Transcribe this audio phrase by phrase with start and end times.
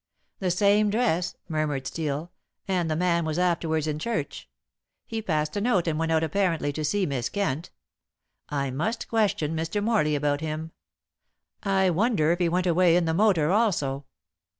[0.39, 2.31] "The same dress," murmured Steel,
[2.67, 4.49] "and the man was afterwards in church.
[5.05, 7.69] He passed a note and went out apparently to see Miss Kent.
[8.49, 9.79] I must question Mr.
[9.83, 10.71] Morley about him.
[11.61, 14.05] I wonder if he went away in the motor also."